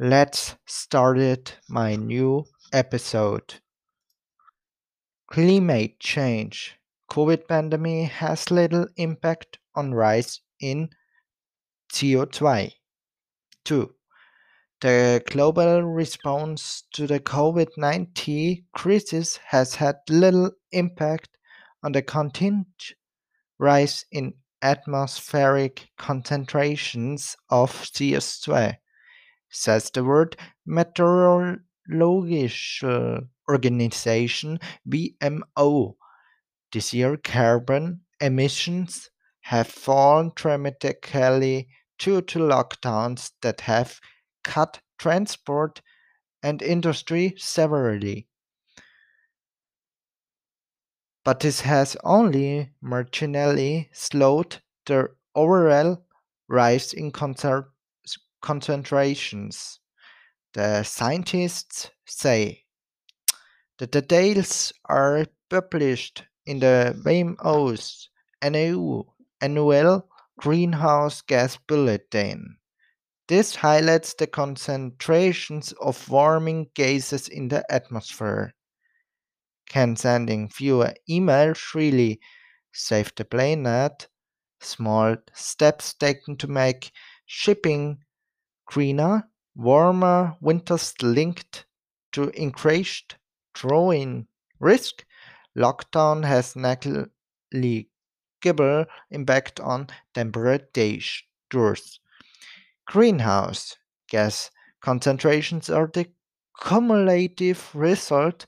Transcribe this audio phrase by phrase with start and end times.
[0.00, 3.54] Let's start it my new episode.
[5.26, 6.78] Climate change.
[7.10, 10.90] COVID pandemic has little impact on rise in
[11.92, 12.74] CO2.
[13.64, 13.94] 2.
[14.82, 21.30] The global response to the COVID-19 crisis has had little impact
[21.82, 22.66] on the continued
[23.58, 28.76] rise in atmospheric concentrations of CO2
[29.50, 30.36] says the World
[30.66, 31.64] Meteorological
[32.82, 33.20] uh,
[33.50, 35.96] Organization WMO.
[36.72, 39.10] This year, carbon emissions
[39.42, 44.00] have fallen dramatically due to lockdowns that have
[44.44, 45.80] cut transport
[46.42, 48.28] and industry severely.
[51.24, 56.04] But this has only marginally slowed the overall
[56.48, 57.66] rise in concern
[58.40, 59.80] concentrations.
[60.54, 62.64] The scientists say
[63.78, 68.08] the details are published in the WMO's
[68.42, 70.08] annual
[70.38, 72.56] greenhouse gas bulletin.
[73.28, 78.54] This highlights the concentrations of warming gases in the atmosphere.
[79.68, 82.20] Can sending fewer emails really
[82.72, 84.08] save the planet?
[84.60, 86.90] Small steps taken to make
[87.26, 87.98] shipping
[88.68, 91.64] greener, warmer winters linked
[92.12, 93.16] to increased
[93.54, 94.26] drought
[94.60, 95.04] risk,
[95.56, 97.08] lockdown has negligible
[99.10, 101.24] impact on temperatures.
[102.86, 103.76] Greenhouse
[104.08, 106.06] gas concentrations are the
[106.62, 108.46] cumulative result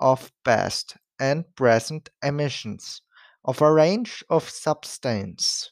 [0.00, 3.02] of past and present emissions
[3.44, 5.70] of a range of substances,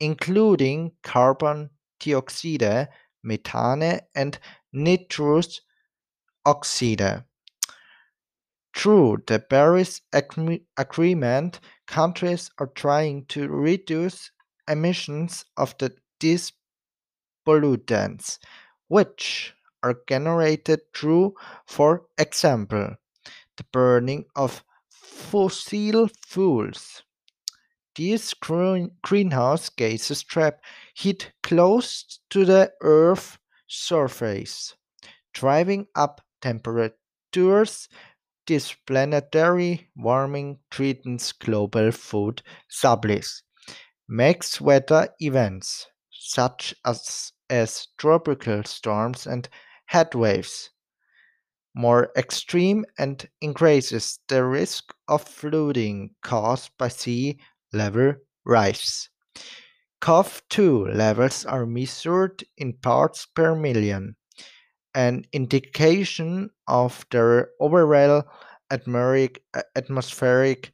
[0.00, 2.88] including carbon dioxide,
[3.22, 4.38] methane, and
[4.72, 5.60] nitrous
[6.44, 7.24] oxide.
[8.74, 14.30] Through the Paris Agreement, countries are trying to reduce
[14.68, 16.52] emissions of the, these
[17.46, 18.38] pollutants,
[18.88, 21.34] which are generated through,
[21.66, 22.94] for example,
[23.56, 27.02] the burning of fossil fuels.
[27.96, 28.34] These
[29.02, 30.60] greenhouse gases trap
[30.98, 33.38] heat close to the Earth's
[33.68, 34.74] surface,
[35.32, 37.88] driving up temperatures.
[38.46, 43.42] This planetary warming threatens global food supplies,
[44.08, 49.48] makes weather events such as, as tropical storms and
[49.90, 50.70] heat waves
[51.74, 57.38] more extreme and increases the risk of flooding caused by sea
[57.72, 58.14] level
[58.44, 59.08] rise.
[60.00, 64.16] CO2 levels are measured in parts per million,
[64.94, 68.24] an indication of their overall
[68.70, 70.72] atmospheric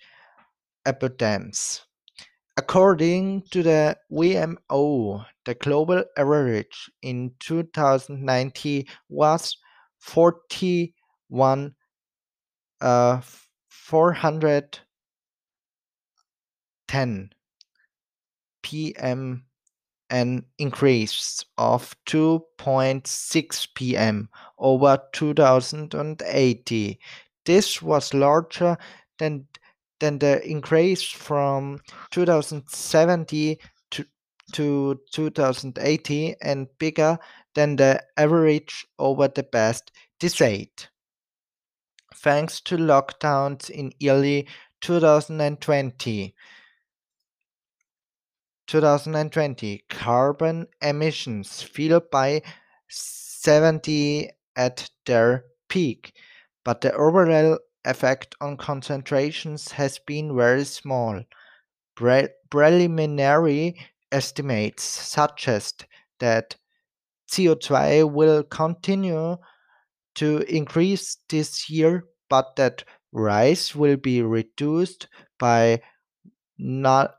[0.84, 1.86] abundance.
[2.56, 9.56] According to the WMO, the global average in 2019 was
[9.98, 11.74] 41
[12.80, 13.20] uh,
[13.68, 14.78] 400
[16.86, 17.30] 10
[18.64, 19.44] p.m.
[20.10, 24.28] an increase of 2.6 p.m.
[24.58, 26.98] over 2080.
[27.44, 28.76] This was larger
[29.18, 29.46] than
[30.00, 31.80] than the increase from
[32.10, 33.58] 2070
[33.90, 34.04] to,
[34.52, 37.18] to 2080 and bigger
[37.54, 40.88] than the average over the past decade.
[42.16, 44.48] Thanks to lockdowns in early
[44.80, 46.34] 2020,
[48.66, 52.42] 2020 carbon emissions fell by
[52.88, 56.14] 70 at their peak,
[56.64, 61.22] but the overall effect on concentrations has been very small.
[61.94, 63.76] Pre- preliminary
[64.10, 65.86] estimates suggest
[66.20, 66.56] that
[67.30, 69.36] CO2 will continue
[70.14, 75.08] to increase this year, but that rise will be reduced
[75.38, 75.80] by
[76.58, 77.16] not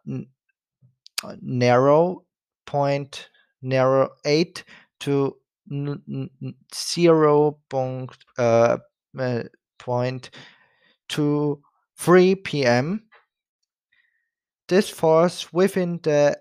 [1.41, 2.25] narrow
[2.65, 3.29] point
[3.61, 4.63] narrow 8
[5.01, 5.35] to
[6.73, 8.77] zero point, uh,
[9.17, 9.43] uh,
[9.79, 10.29] point
[11.09, 11.61] to
[11.97, 13.03] 3 p.m.
[14.67, 16.37] This falls within the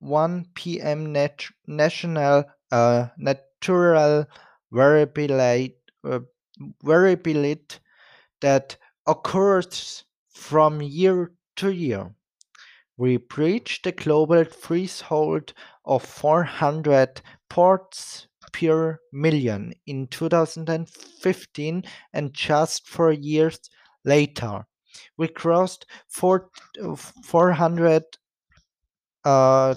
[0.00, 1.12] 1 p.m.
[1.12, 4.26] Net national uh, natural
[4.72, 6.20] variability, uh,
[6.82, 7.76] variability
[8.40, 8.76] that
[9.06, 12.15] occurs from year to year.
[12.96, 15.52] We breached the global threshold
[15.84, 21.84] of four hundred parts per million in 2015
[22.14, 23.60] and just four years
[24.04, 24.66] later
[25.16, 26.50] we crossed 4,
[27.24, 28.02] 410
[29.24, 29.74] uh,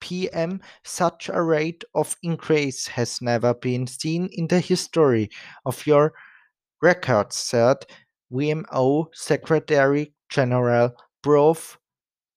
[0.00, 0.60] pm.
[0.84, 5.30] Such a rate of increase has never been seen in the history
[5.64, 6.14] of your
[6.80, 7.78] records, said
[8.32, 11.78] WMO Secretary General Prof.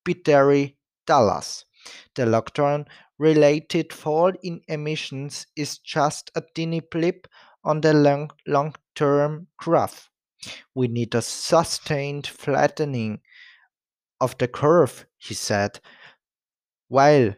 [0.06, 0.70] Peter
[1.06, 1.66] Taalas.
[2.16, 2.88] The lockdown
[3.18, 7.28] related fall in emissions is just a tiny blip
[7.66, 10.10] on the long, long term graph.
[10.76, 13.22] We need a sustained flattening
[14.20, 15.80] of the curve, he said.
[16.88, 17.36] While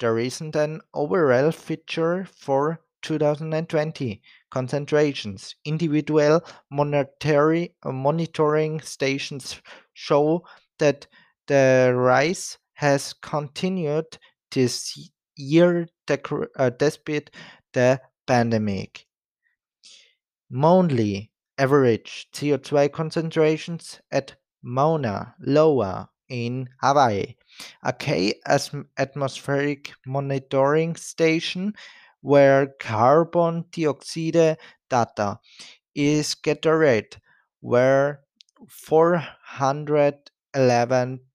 [0.00, 9.60] there isn't an overall feature for 2020 concentrations, individual monetary uh, monitoring stations
[9.94, 10.46] show
[10.78, 11.06] that
[11.50, 14.06] the rise has continued
[14.52, 17.30] this year uh, despite
[17.72, 19.04] the pandemic.
[20.48, 27.34] Monthly average CO2 concentrations at Mauna Loa in Hawaii,
[27.82, 28.36] a key
[28.96, 31.74] atmospheric monitoring station
[32.20, 34.56] where carbon dioxide
[34.88, 35.40] data
[35.96, 37.16] is gathered,
[37.60, 38.20] were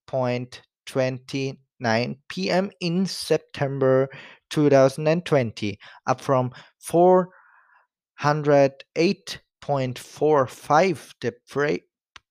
[0.08, 4.08] 411.29 pm in September
[4.50, 11.34] 2020, up from 408 0.45 the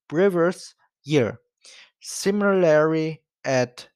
[0.07, 0.73] previous
[1.03, 1.39] year.
[2.01, 3.87] Similarly, at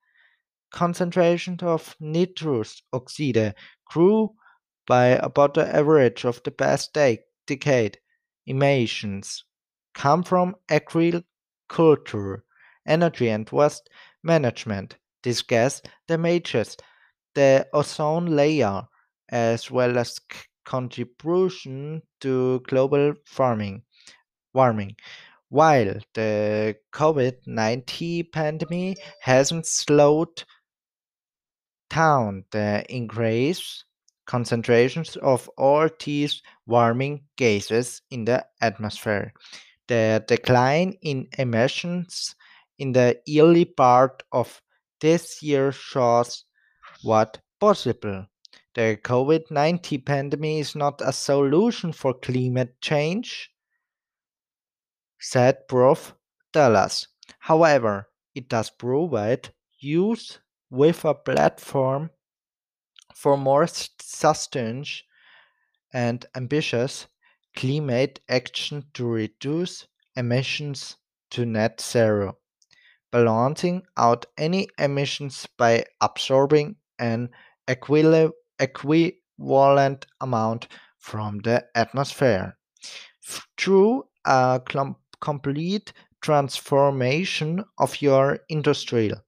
[0.70, 3.55] Concentration of nitrous oxide
[3.87, 4.34] grew
[4.87, 7.99] by about the average of the past decade.
[8.44, 9.46] Emissions
[9.94, 12.44] come from agriculture,
[12.87, 13.88] energy and waste
[14.23, 14.99] management.
[15.23, 16.76] This gas damages
[17.34, 18.82] the ozone layer
[19.31, 20.20] as well as
[20.67, 23.82] contribution to global farming,
[24.56, 24.96] warming.
[25.48, 30.42] While the COVID-19 pandemic hasn't slowed
[31.88, 33.84] down the increase
[34.26, 39.32] concentrations of all these warming gases in the atmosphere.
[39.86, 42.34] The decline in emissions
[42.78, 44.60] in the early part of
[45.00, 46.44] this year shows
[47.02, 48.26] what possible.
[48.75, 53.50] The COVID 19 pandemic is not a solution for climate change,
[55.28, 56.14] said Prof.
[56.52, 57.09] Taalas.
[57.40, 59.49] However, it does provide
[59.80, 60.38] youth
[60.71, 62.11] with a platform
[63.12, 64.87] for more sustained
[65.92, 67.09] and ambitious
[67.56, 70.97] climate action to reduce emissions
[71.30, 72.38] to net zero,
[73.11, 77.30] balancing out any emissions by absorbing an
[77.66, 78.33] equivalent
[80.21, 80.68] amount
[80.99, 82.56] from the atmosphere.
[83.59, 84.61] Through a
[85.20, 89.20] complete transformation of your industrial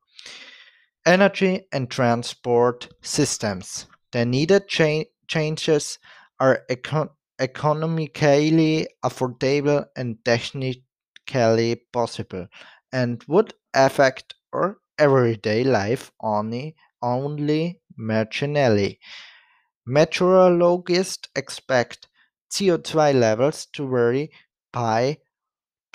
[1.09, 3.87] energy and transport systems.
[4.13, 5.99] The needed cha- changes
[6.39, 12.47] are econ- economically affordable and technically possible
[12.93, 18.99] and would affect our everyday life only, only marginally.
[19.87, 22.09] Meteorologists expect
[22.51, 24.31] CO2 levels to vary
[24.73, 25.19] by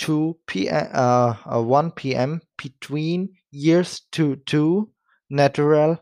[0.03, 0.89] 2 p.m.
[0.93, 2.41] Uh, uh, 1 p.m.
[2.57, 4.89] between years to 2
[5.29, 5.97] natural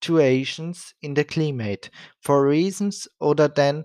[0.00, 1.90] fluctuations in the climate
[2.20, 3.84] for reasons other than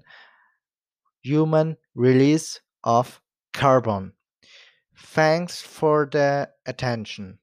[1.24, 3.20] human release of
[3.54, 4.14] carbon.
[4.96, 7.40] Thanks for the attention.